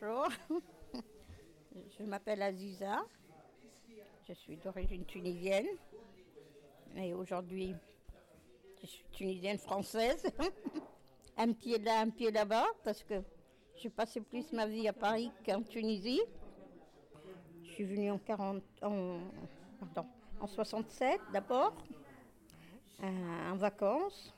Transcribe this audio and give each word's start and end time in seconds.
Bonjour, 0.00 0.28
je 1.98 2.04
m'appelle 2.04 2.40
Aziza, 2.42 3.02
je 4.26 4.32
suis 4.32 4.56
d'origine 4.56 5.04
tunisienne 5.04 5.66
et 6.96 7.12
aujourd'hui 7.12 7.74
je 8.80 8.86
suis 8.86 9.04
tunisienne 9.12 9.58
française, 9.58 10.24
un 11.36 11.52
pied 11.52 11.78
là, 11.78 12.00
un 12.00 12.10
pied 12.10 12.30
là-bas 12.30 12.66
parce 12.82 13.02
que 13.02 13.22
j'ai 13.76 13.90
passé 13.90 14.20
plus 14.20 14.52
ma 14.52 14.66
vie 14.66 14.88
à 14.88 14.92
Paris 14.92 15.30
qu'en 15.44 15.62
Tunisie. 15.62 16.22
Je 17.64 17.70
suis 17.70 17.84
venue 17.84 18.10
en 18.10 18.18
40, 18.18 18.62
en, 18.82 19.20
pardon, 19.80 20.08
en 20.40 20.46
67 20.46 21.20
d'abord, 21.32 21.74
euh, 23.02 23.50
en 23.50 23.56
vacances. 23.56 24.34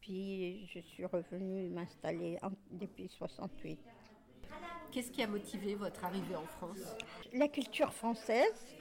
Puis 0.00 0.66
je 0.66 0.80
suis 0.80 1.04
revenue 1.04 1.68
m'installer 1.68 2.38
depuis 2.70 3.08
68. 3.08 3.78
Qu'est-ce 4.96 5.10
qui 5.10 5.22
a 5.22 5.26
motivé 5.26 5.74
votre 5.74 6.02
arrivée 6.06 6.36
en 6.36 6.46
France? 6.46 6.96
La 7.34 7.48
culture 7.48 7.92
française, 7.92 8.74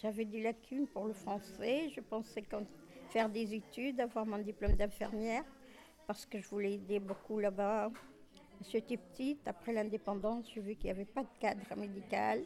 j'avais 0.00 0.24
des 0.24 0.40
lacunes 0.40 0.86
pour 0.86 1.04
le 1.04 1.12
français. 1.12 1.90
Je 1.94 2.00
pensais 2.00 2.42
faire 3.10 3.28
des 3.28 3.52
études, 3.52 4.00
avoir 4.00 4.24
mon 4.24 4.38
diplôme 4.38 4.72
d'infirmière, 4.72 5.44
parce 6.06 6.24
que 6.24 6.40
je 6.40 6.48
voulais 6.48 6.72
aider 6.76 6.98
beaucoup 6.98 7.40
là-bas. 7.40 7.90
J'étais 8.70 8.96
petite, 8.96 9.46
après 9.46 9.74
l'indépendance, 9.74 10.50
j'ai 10.54 10.62
vu 10.62 10.76
qu'il 10.76 10.86
n'y 10.86 10.92
avait 10.92 11.04
pas 11.04 11.24
de 11.24 11.38
cadre 11.38 11.76
médical. 11.76 12.42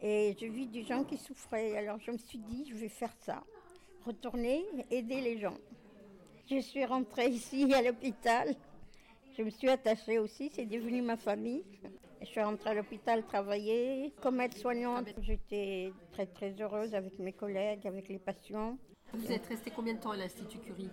Et 0.00 0.34
j'ai 0.40 0.48
vu 0.48 0.64
des 0.64 0.84
gens 0.84 1.04
qui 1.04 1.18
souffraient. 1.18 1.76
Alors 1.76 2.00
je 2.00 2.10
me 2.10 2.16
suis 2.16 2.38
dit, 2.38 2.64
je 2.70 2.74
vais 2.74 2.88
faire 2.88 3.12
ça. 3.20 3.44
Retourner, 4.06 4.64
aider 4.90 5.20
les 5.20 5.38
gens. 5.38 5.58
Je 6.48 6.58
suis 6.60 6.86
rentrée 6.86 7.28
ici 7.28 7.70
à 7.74 7.82
l'hôpital. 7.82 8.54
Je 9.36 9.42
me 9.42 9.50
suis 9.50 9.68
attachée 9.68 10.18
aussi, 10.18 10.50
c'est 10.54 10.64
devenu 10.64 11.02
ma 11.02 11.18
famille. 11.18 11.64
Je 12.20 12.26
suis 12.26 12.40
rentrée 12.42 12.70
à 12.70 12.74
l'hôpital 12.74 13.24
travailler 13.24 14.12
comme 14.20 14.40
aide-soignante. 14.40 15.08
J'étais 15.22 15.92
très 16.12 16.26
très 16.26 16.52
heureuse 16.60 16.94
avec 16.94 17.18
mes 17.18 17.32
collègues, 17.32 17.86
avec 17.86 18.08
les 18.08 18.18
patients. 18.18 18.76
Vous 19.14 19.32
êtes 19.32 19.46
resté 19.46 19.70
combien 19.70 19.94
de 19.94 20.00
temps 20.00 20.10
à 20.10 20.16
l'Institut 20.16 20.58
Curie 20.58 20.90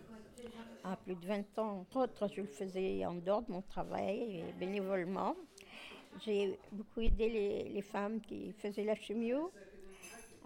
À 0.83 0.95
plus 0.95 1.15
de 1.15 1.25
20 1.27 1.59
ans. 1.59 1.79
Entre 1.81 1.97
autres, 1.97 2.27
je 2.33 2.41
le 2.41 2.47
faisais 2.47 3.05
en 3.05 3.15
dehors 3.15 3.41
de 3.43 3.51
mon 3.51 3.61
travail, 3.61 4.37
et 4.39 4.53
bénévolement. 4.59 5.35
J'ai 6.25 6.57
beaucoup 6.71 7.01
aidé 7.01 7.29
les, 7.29 7.63
les 7.69 7.81
femmes 7.81 8.21
qui 8.21 8.53
faisaient 8.53 8.85
la 8.85 8.95
chimio. 8.95 9.51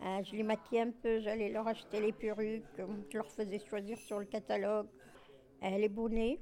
Euh, 0.04 0.24
je 0.24 0.36
les 0.36 0.44
maquillais 0.44 0.82
un 0.82 0.92
peu, 0.92 1.20
j'allais 1.22 1.50
leur 1.50 1.68
acheter 1.68 2.02
les 2.02 2.12
perruques, 2.12 2.64
je 3.12 3.18
leur 3.18 3.28
faisais 3.28 3.60
choisir 3.60 4.00
sur 4.00 4.18
le 4.20 4.26
catalogue 4.26 4.88
euh, 5.64 5.78
les 5.78 5.90
bonnets. 5.90 6.40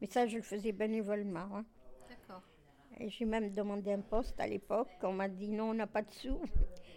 Mais 0.00 0.06
ça, 0.06 0.26
je 0.26 0.36
le 0.36 0.42
faisais 0.42 0.72
bénévolement. 0.72 1.48
hein. 1.56 1.64
Et 3.00 3.08
j'ai 3.10 3.24
même 3.24 3.50
demandé 3.52 3.92
un 3.92 4.00
poste 4.00 4.38
à 4.40 4.46
l'époque. 4.46 4.88
On 5.02 5.12
m'a 5.12 5.28
dit 5.28 5.48
non, 5.48 5.70
on 5.70 5.74
n'a 5.74 5.86
pas 5.86 6.02
de 6.02 6.10
sous. 6.10 6.40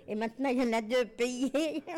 Et 0.08 0.16
maintenant, 0.16 0.50
il 0.50 0.58
y 0.58 0.68
en 0.68 0.74
a 0.74 0.82
deux 0.82 1.06
payés. 1.06 1.84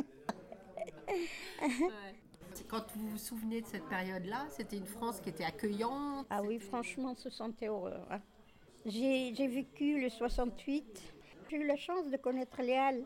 Quand 2.67 2.83
vous 2.95 3.09
vous 3.09 3.17
souvenez 3.17 3.61
de 3.61 3.67
cette 3.67 3.85
période-là, 3.87 4.45
c'était 4.49 4.77
une 4.77 4.85
France 4.87 5.19
qui 5.19 5.29
était 5.29 5.43
accueillante. 5.43 6.25
Ah 6.29 6.41
oui, 6.43 6.59
franchement, 6.59 7.11
on 7.11 7.15
se 7.15 7.29
sentait 7.29 7.69
horreur. 7.69 8.05
hein. 8.11 8.19
J'ai 8.85 9.33
j'ai 9.35 9.47
vécu 9.47 10.01
le 10.01 10.09
68. 10.09 11.13
J'ai 11.49 11.57
eu 11.57 11.65
la 11.67 11.75
chance 11.75 12.09
de 12.09 12.17
connaître 12.17 12.61
les 12.61 12.73
Halles, 12.73 13.03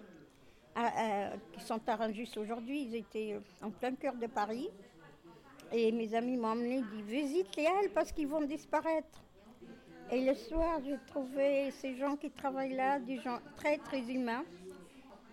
à- 0.75 1.27
à- 1.31 1.37
qui 1.51 1.61
sont 1.61 1.81
à 1.87 1.95
Rungis 1.95 2.31
aujourd'hui. 2.37 2.83
Ils 2.83 2.95
étaient 2.95 3.37
en 3.61 3.69
plein 3.71 3.93
cœur 3.95 4.15
de 4.15 4.27
Paris. 4.27 4.69
Et 5.71 5.91
mes 5.91 6.13
amis 6.15 6.37
m'ont 6.37 6.49
emmené, 6.49 6.81
dit 6.93 7.01
visite 7.03 7.55
les 7.57 7.65
Halles 7.67 7.91
parce 7.93 8.11
qu'ils 8.11 8.27
vont 8.27 8.41
disparaître. 8.41 9.21
Et 10.09 10.21
le 10.25 10.33
soir, 10.35 10.79
j'ai 10.85 10.97
trouvé 11.07 11.69
ces 11.71 11.95
gens 11.97 12.15
qui 12.15 12.31
travaillent 12.31 12.75
là, 12.75 12.97
des 12.99 13.19
gens 13.19 13.39
très 13.57 13.77
très 13.77 13.99
humains. 13.99 14.45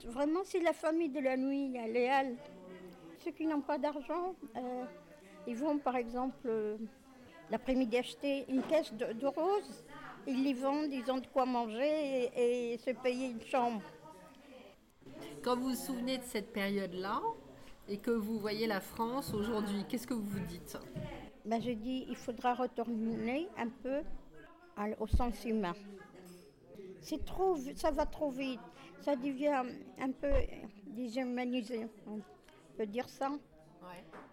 Vraiment, 0.07 0.41
c'est 0.45 0.61
la 0.61 0.73
famille 0.73 1.09
de 1.09 1.21
la 1.21 1.37
nuit, 1.37 1.69
les 1.69 2.09
Halles. 2.09 2.37
Ceux 3.25 3.31
qui 3.31 3.47
n'ont 3.47 3.61
pas 3.61 3.79
d'argent, 3.79 4.35
euh, 4.57 4.85
ils 5.47 5.57
vont 5.57 5.79
par 5.79 5.97
exemple 5.97 6.47
euh, 6.47 6.77
l'après-midi 7.51 7.97
acheter 7.97 8.45
une 8.49 8.63
caisse 8.63 8.93
de, 8.93 9.13
de 9.13 9.27
roses. 9.27 9.85
Ils 10.27 10.43
les 10.43 10.55
vendent, 10.55 10.93
ils 10.93 11.11
ont 11.11 11.19
de 11.19 11.27
quoi 11.29 11.47
manger 11.47 12.31
et, 12.37 12.73
et 12.73 12.79
se 12.79 12.91
payer 12.91 13.29
une 13.29 13.43
chambre. 13.43 13.83
Quand 15.43 15.57
vous 15.57 15.71
vous 15.71 15.75
souvenez 15.75 16.19
de 16.19 16.25
cette 16.25 16.53
période-là 16.53 17.21
et 17.89 17.99
que 17.99 18.11
vous 18.11 18.39
voyez 18.39 18.67
la 18.67 18.81
France 18.81 19.33
aujourd'hui, 19.33 19.85
qu'est-ce 19.89 20.07
que 20.07 20.15
vous 20.15 20.27
vous 20.27 20.47
dites? 20.47 20.77
Ben, 21.45 21.63
je 21.63 21.71
dis, 21.71 22.07
il 22.09 22.17
faudra 22.17 22.55
retourner 22.55 23.49
un 23.57 23.69
peu 23.69 24.01
au 24.99 25.07
sens 25.07 25.45
humain. 25.45 25.75
C'est 27.01 27.25
trop, 27.25 27.57
ça 27.75 27.91
va 27.91 28.07
trop 28.07 28.31
vite. 28.31 28.61
Ça 29.03 29.17
devient 29.17 29.63
un 30.01 30.13
peu 30.13 30.33
déshumanisé, 30.87 31.87
on 32.07 32.21
peut 32.77 32.87
dire 32.87 33.09
ça. 33.09 33.31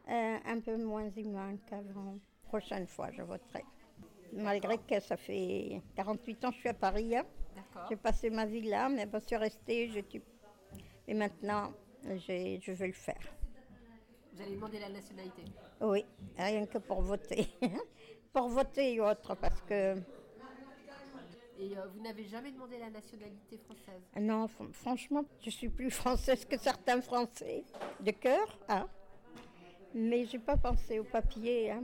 Euh, 0.09 0.37
un 0.45 0.59
peu 0.59 0.77
moins 0.77 1.09
humain 1.15 1.57
qu'avant. 1.67 2.17
Prochaine 2.43 2.87
fois, 2.87 3.11
je 3.11 3.21
voterai. 3.21 3.63
Malgré 4.33 4.77
que 4.77 4.99
ça 4.99 5.17
fait 5.17 5.81
48 5.95 6.45
ans 6.45 6.49
que 6.49 6.55
je 6.55 6.59
suis 6.61 6.69
à 6.69 6.73
Paris. 6.73 7.15
hein. 7.15 7.25
J'ai 7.89 7.95
passé 7.95 8.29
ma 8.29 8.45
vie 8.45 8.61
là, 8.61 8.89
mais 8.89 9.07
je 9.13 9.19
suis 9.19 9.35
restée. 9.35 9.89
je 9.89 10.19
Et 11.07 11.13
maintenant, 11.13 11.73
je 12.03 12.71
veux 12.71 12.87
le 12.87 12.93
faire. 12.93 13.21
Vous 14.33 14.41
allez 14.41 14.55
demander 14.55 14.79
la 14.79 14.89
nationalité. 14.89 15.43
Oui, 15.81 16.05
rien 16.37 16.65
que 16.65 16.77
pour 16.77 17.01
voter. 17.01 17.47
pour 18.33 18.47
voter 18.47 18.93
et 18.93 19.01
autre, 19.01 19.35
parce 19.35 19.61
que 19.61 19.95
Et 21.61 21.77
euh, 21.77 21.85
vous 21.93 22.01
n'avez 22.01 22.23
jamais 22.25 22.51
demandé 22.51 22.77
la 22.79 22.89
nationalité 22.89 23.57
française 23.57 24.01
non, 24.19 24.47
fr- 24.47 24.73
franchement, 24.73 25.23
je 25.41 25.49
suis 25.51 25.69
plus 25.69 25.91
française 26.03 26.43
que 26.45 26.57
certains 26.57 27.01
Français, 27.01 27.63
de 27.99 28.11
cœur, 28.11 28.59
hein. 28.67 28.87
Mais 29.93 30.25
j'ai 30.25 30.39
pas 30.39 30.57
pensé 30.57 30.99
au 30.99 31.03
papier. 31.03 31.69
Hein. 31.71 31.83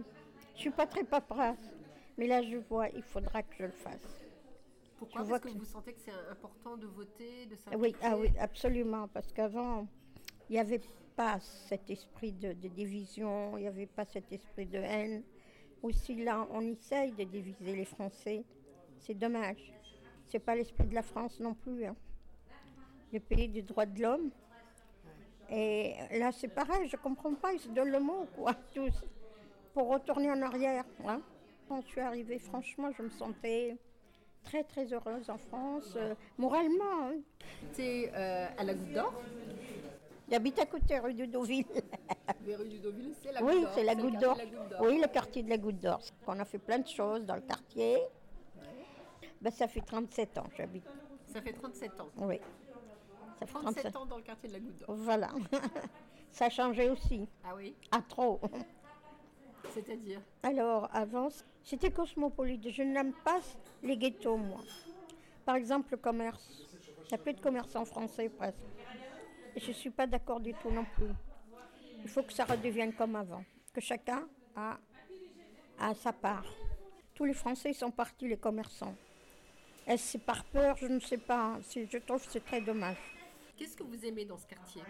Je 0.56 0.62
suis 0.62 0.72
pas 0.72 0.88
très 0.88 1.04
paperasse, 1.04 1.70
mais 2.18 2.26
là 2.26 2.42
je 2.42 2.58
vois, 2.58 2.90
il 2.90 3.04
faudra 3.04 3.44
que 3.44 3.54
je 3.60 3.64
le 3.66 3.72
fasse. 3.72 4.26
Pourquoi 4.98 5.22
Je 5.22 5.28
vois 5.28 5.40
Parce 5.40 5.52
que, 5.54 5.58
que- 5.60 5.64
vous 5.64 5.70
sentez 5.72 5.94
que 5.94 6.00
c'est 6.00 6.12
important 6.32 6.76
de 6.78 6.88
voter, 6.88 7.46
de 7.46 7.56
s'impliquer 7.56 7.78
Oui, 7.78 7.96
ah 8.02 8.18
oui, 8.18 8.30
absolument, 8.40 9.08
parce 9.10 9.32
qu'avant, 9.32 9.88
il 10.50 10.54
n'y 10.54 10.60
avait 10.60 10.82
pas 11.16 11.40
cet 11.40 11.90
esprit 11.92 12.32
de, 12.32 12.54
de 12.54 12.68
division, 12.70 13.58
il 13.58 13.62
n'y 13.62 13.68
avait 13.68 13.86
pas 13.86 14.06
cet 14.06 14.32
esprit 14.32 14.66
de 14.66 14.80
haine. 14.80 15.24
Aussi 15.84 16.16
là, 16.16 16.48
on 16.52 16.62
essaye 16.62 17.12
de 17.12 17.24
diviser 17.26 17.76
les 17.76 17.86
Français. 17.86 18.44
C'est 19.00 19.14
dommage. 19.14 19.74
C'est 20.30 20.40
pas 20.40 20.56
l'esprit 20.56 20.86
de 20.88 20.96
la 20.96 21.04
France 21.04 21.40
non 21.40 21.54
plus. 21.54 21.86
hein. 21.86 21.96
Le 23.14 23.20
pays 23.20 23.48
du 23.48 23.62
droit 23.62 23.86
de 23.86 24.02
l'homme. 24.02 24.30
Et 25.50 25.94
là, 26.20 26.32
c'est 26.34 26.50
pareil, 26.50 26.90
je 26.90 26.98
comprends 26.98 27.34
pas, 27.34 27.54
ils 27.54 27.60
se 27.60 27.70
donnent 27.70 27.92
le 27.92 28.02
mot, 28.02 28.28
quoi, 28.36 28.54
tous, 28.76 28.94
pour 29.74 29.88
retourner 29.88 30.30
en 30.30 30.42
arrière. 30.42 30.84
hein. 31.06 31.22
Quand 31.70 31.82
je 31.82 31.88
suis 31.88 32.02
arrivée, 32.02 32.38
franchement, 32.38 32.90
je 32.98 33.04
me 33.04 33.10
sentais 33.10 33.78
très, 34.44 34.64
très 34.66 34.92
heureuse 34.94 35.30
en 35.30 35.38
France, 35.38 35.94
euh, 35.96 36.16
moralement. 36.38 36.84
hein. 37.04 37.14
C'est 37.72 38.12
euh, 38.14 38.48
à 38.58 38.64
la 38.66 38.74
Goutte 38.74 38.92
d'Or? 38.92 39.14
J'habite 40.30 40.60
à 40.60 40.66
côté 40.66 41.00
rue 41.00 41.14
de 41.14 41.26
Deauville. 41.26 41.66
Les 42.46 42.56
rues 42.58 42.68
du 42.68 42.80
Deauville, 42.80 43.14
c'est 43.24 43.32
la 43.32 43.42
oui, 43.42 43.54
Goutte 43.54 43.64
d'Or. 43.64 43.72
c'est 43.76 43.84
la 43.86 43.96
Goutte 43.96 44.20
d'Or. 44.20 44.38
Oui, 44.82 45.00
le 45.02 45.08
quartier 45.08 45.44
de 45.44 45.50
la 45.50 45.58
Goutte 45.58 45.80
d'Or. 45.80 46.02
On 46.28 46.38
a 46.40 46.44
fait 46.46 46.60
plein 46.60 46.80
de 46.80 46.88
choses 46.88 47.24
dans 47.26 47.36
le 47.36 47.42
quartier. 47.42 47.98
Ben, 49.48 49.52
ça 49.52 49.70
fait 49.70 49.80
37 49.80 50.40
ans 50.40 50.44
que 50.44 50.58
j'habite. 50.58 50.84
Ça 51.26 51.42
fait 51.42 51.54
37 51.54 52.02
ans. 52.02 52.10
Oui. 52.18 52.38
Ça 53.40 53.46
fait 53.46 53.54
37 53.54 53.96
ans 53.96 54.06
dans 54.06 54.18
le 54.18 54.24
quartier 54.24 54.50
de 54.50 54.54
la 54.56 54.60
Goutte 54.60 54.80
d'Or. 54.80 54.94
Voilà. 54.94 55.30
ça 56.32 56.48
a 56.48 56.50
changé 56.50 56.90
aussi. 56.90 57.30
Ah 57.46 57.56
oui? 57.56 57.74
À 57.90 58.02
trop. 58.02 58.42
C'est-à-dire? 59.70 60.20
Alors, 60.44 60.90
avant, 60.94 61.30
c'était 61.64 61.92
cosmopolite. 61.92 62.70
Je 62.70 62.84
n'aime 62.84 63.14
pas 63.24 63.40
les 63.84 63.96
ghettos, 63.96 64.36
moi. 64.36 64.60
Par 65.46 65.56
exemple, 65.56 65.92
le 65.92 65.98
commerce. 65.98 66.68
Il 67.06 67.08
n'y 67.08 67.16
a 67.16 67.18
plus 67.18 67.34
de 67.34 67.40
commerçants 67.40 67.86
français, 67.86 68.28
presque. 68.28 68.60
Et 69.56 69.62
je 69.62 69.70
ne 69.70 69.74
suis 69.76 69.92
pas 69.92 70.08
d'accord 70.08 70.42
du 70.42 70.54
tout 70.56 70.72
non 70.72 70.84
plus. 70.84 71.14
Il 72.04 72.10
faut 72.10 72.24
que 72.24 72.34
ça 72.34 72.44
redevienne 72.44 72.92
comme 72.92 73.16
avant. 73.16 73.46
Que 73.72 73.80
chacun 73.80 74.28
a, 74.58 74.78
a 75.80 75.94
sa 75.94 76.12
part. 76.12 76.44
Tous 77.14 77.24
les 77.24 77.34
Français 77.34 77.72
sont 77.72 77.92
partis, 77.92 78.28
les 78.28 78.36
commerçants. 78.36 78.94
Est-ce 79.88 80.04
c'est 80.14 80.24
par 80.24 80.44
peur 80.46 80.76
Je 80.78 80.88
ne 80.88 81.00
sais 81.00 81.18
pas. 81.18 81.58
C'est- 81.64 81.90
Je 81.90 81.98
trouve 82.00 82.24
que 82.26 82.32
c'est 82.32 82.44
très 82.44 82.62
dommage. 82.62 82.98
Qu'est-ce 83.56 83.76
que 83.76 83.84
vous 83.84 84.06
aimez 84.06 84.26
dans 84.26 84.38
ce 84.38 84.46
quartier? 84.46 84.82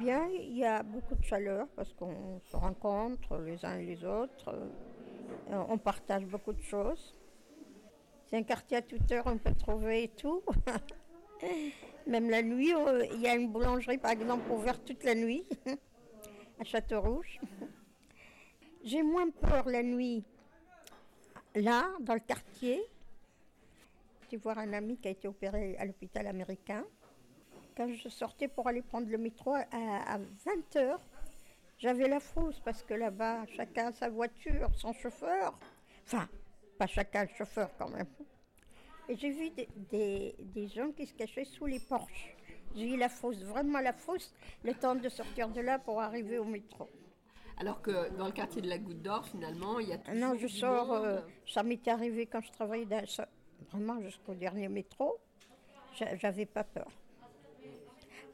Bien, 0.00 0.26
il 0.32 0.56
y 0.56 0.64
a 0.64 0.82
beaucoup 0.82 1.14
de 1.14 1.22
chaleur 1.24 1.68
parce 1.76 1.92
qu'on 1.92 2.40
se 2.50 2.56
rencontre 2.56 3.36
les 3.38 3.64
uns 3.64 3.78
et 3.78 3.84
les 3.86 4.04
autres. 4.04 4.48
Euh, 4.48 4.68
On 5.68 5.76
partage 5.78 6.24
beaucoup 6.24 6.52
de 6.52 6.62
choses. 6.62 7.14
C'est 8.26 8.36
un 8.36 8.42
quartier 8.42 8.78
à 8.78 8.82
toute 8.82 9.10
heure, 9.12 9.24
on 9.26 9.36
peut 9.38 9.54
trouver 9.54 10.08
tout. 10.16 10.42
Même 12.06 12.30
la 12.30 12.42
nuit, 12.42 12.72
il 13.12 13.20
y 13.20 13.26
a 13.28 13.34
une 13.34 13.50
boulangerie 13.52 13.98
par 13.98 14.12
exemple 14.12 14.50
ouverte 14.50 14.84
toute 14.84 15.04
la 15.04 15.14
nuit 15.14 15.44
à 16.60 16.64
Château-Rouge. 16.64 17.40
J'ai 18.84 19.02
moins 19.02 19.28
peur 19.30 19.68
la 19.68 19.82
nuit 19.82 20.24
là, 21.54 21.84
dans 22.00 22.14
le 22.14 22.20
quartier, 22.20 22.82
partie 24.32 24.36
voir 24.36 24.58
un 24.58 24.72
ami 24.72 24.96
qui 24.98 25.08
a 25.08 25.10
été 25.10 25.28
opéré 25.28 25.76
à 25.78 25.84
l'hôpital 25.84 26.26
américain. 26.26 26.84
Quand 27.76 27.88
je 27.88 28.08
sortais 28.08 28.48
pour 28.48 28.68
aller 28.68 28.82
prendre 28.82 29.08
le 29.08 29.18
métro 29.18 29.54
à, 29.54 30.18
20h, 30.18 30.98
j'avais 31.78 32.08
la 32.08 32.20
frousse 32.20 32.60
parce 32.64 32.82
que 32.82 32.94
là-bas, 32.94 33.46
chacun 33.56 33.88
a 33.88 33.92
sa 33.92 34.08
voiture, 34.08 34.68
son 34.76 34.92
chauffeur. 34.92 35.58
Enfin, 36.04 36.28
pas 36.78 36.86
chacun 36.86 37.24
le 37.24 37.30
chauffeur 37.36 37.70
quand 37.78 37.88
même. 37.88 38.06
Et 39.08 39.16
j'ai 39.16 39.30
vu 39.30 39.50
des, 39.90 40.34
des, 40.38 40.68
gens 40.68 40.92
qui 40.92 41.06
se 41.06 41.14
cachaient 41.14 41.44
sous 41.44 41.66
les 41.66 41.80
porches. 41.80 42.36
J'ai 42.76 42.94
eu 42.94 42.96
la 42.96 43.08
fosse, 43.08 43.42
vraiment 43.42 43.80
la 43.80 43.92
fosse, 43.92 44.32
le 44.62 44.74
temps 44.74 44.94
de 44.94 45.08
sortir 45.08 45.48
de 45.48 45.60
là 45.60 45.78
pour 45.78 46.00
arriver 46.00 46.38
au 46.38 46.44
métro. 46.44 46.88
Alors 47.58 47.82
que 47.82 48.10
dans 48.16 48.26
le 48.26 48.32
quartier 48.32 48.62
de 48.62 48.68
la 48.68 48.78
Goutte 48.78 49.02
d'Or, 49.02 49.26
finalement, 49.26 49.78
il 49.78 49.88
y 49.88 49.92
a 49.92 49.98
tout 49.98 50.12
Non, 50.12 50.34
je 50.36 50.46
sors, 50.46 50.92
euh, 50.92 51.20
ça 51.46 51.62
m'était 51.62 51.90
arrivé 51.90 52.26
quand 52.26 52.40
je 52.40 52.50
travaillais 52.50 52.86
dans, 52.86 53.04
vraiment 53.70 54.00
jusqu'au 54.00 54.34
dernier 54.34 54.68
métro. 54.68 55.18
J'avais 55.94 56.46
pas 56.46 56.64
peur. 56.64 56.88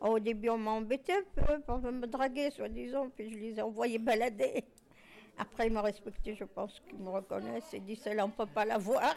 Au 0.00 0.19
début, 0.19 0.48
on 0.50 0.58
m'a 0.58 0.70
embêté 0.70 1.12
un 1.12 1.25
peu 1.34 1.60
pour 1.60 1.78
me 1.78 2.06
draguer, 2.06 2.50
soi-disant, 2.50 3.10
puis 3.10 3.32
je 3.32 3.38
les 3.38 3.58
ai 3.58 3.62
envoyés 3.62 3.98
balader. 3.98 4.64
Après, 5.38 5.66
ils 5.66 5.72
m'ont 5.72 5.82
respecté, 5.82 6.34
je 6.34 6.44
pense 6.44 6.80
qu'ils 6.88 6.98
me 6.98 7.10
reconnaissent 7.10 7.75
et 7.75 7.80
disent 7.80 8.02
celle-là, 8.02 8.25
on 8.25 8.28
ne 8.28 8.32
peut 8.32 8.46
pas 8.46 8.64
la 8.64 8.78
voir. 8.78 9.14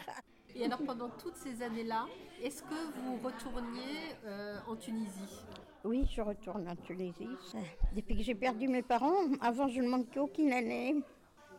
Et 0.54 0.64
alors, 0.64 0.80
pendant 0.84 1.08
toutes 1.08 1.36
ces 1.36 1.62
années-là, 1.62 2.06
est-ce 2.42 2.62
que 2.62 3.00
vous 3.00 3.16
retourniez 3.24 4.16
euh, 4.26 4.58
en 4.68 4.76
Tunisie? 4.76 5.44
Oui, 5.84 6.06
je 6.10 6.20
retourne 6.20 6.68
en 6.68 6.76
Tunisie. 6.76 7.28
Depuis 7.94 8.16
que 8.16 8.22
j'ai 8.22 8.34
perdu 8.34 8.68
mes 8.68 8.82
parents, 8.82 9.24
avant, 9.40 9.68
je 9.68 9.80
ne 9.80 9.88
manquais 9.88 10.20
aucune 10.20 10.52
année. 10.52 10.96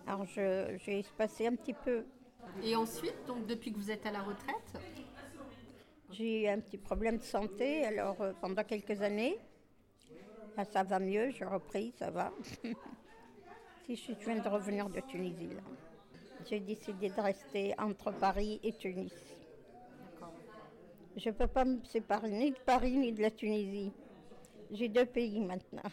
Alors, 0.05 0.25
j'ai 0.25 1.00
espacé 1.00 1.47
un 1.47 1.55
petit 1.55 1.73
peu. 1.73 2.05
Et 2.61 2.75
ensuite, 2.75 3.15
donc 3.25 3.47
depuis 3.47 3.71
que 3.71 3.77
vous 3.77 3.89
êtes 3.89 4.05
à 4.05 4.11
la 4.11 4.21
retraite? 4.21 4.77
J'ai 6.11 6.44
eu 6.44 6.47
un 6.47 6.59
petit 6.59 6.77
problème 6.77 7.17
de 7.17 7.23
santé, 7.23 7.85
alors 7.85 8.21
euh, 8.21 8.33
pendant 8.39 8.63
quelques 8.63 9.01
années. 9.01 9.39
ça 10.71 10.83
va 10.83 11.00
mieux, 11.00 11.31
j'ai 11.31 11.45
repris, 11.45 11.94
ça 11.97 12.11
va. 12.11 12.31
si 13.88 13.95
je 13.95 14.25
viens 14.25 14.39
de 14.39 14.47
revenir 14.47 14.89
de 14.89 15.00
Tunisie, 15.00 15.50
là 15.55 15.61
j'ai 16.45 16.59
décidé 16.59 17.09
de 17.09 17.21
rester 17.21 17.73
entre 17.79 18.11
Paris 18.11 18.59
et 18.63 18.73
Tunis. 18.73 19.13
Je 21.15 21.29
ne 21.29 21.33
peux 21.33 21.47
pas 21.47 21.63
me 21.63 21.83
séparer 21.85 22.29
ni 22.29 22.51
de 22.51 22.57
Paris 22.57 22.97
ni 22.97 23.11
de 23.11 23.21
la 23.21 23.31
Tunisie. 23.31 23.91
J'ai 24.71 24.89
deux 24.89 25.05
pays 25.05 25.39
maintenant. 25.39 25.89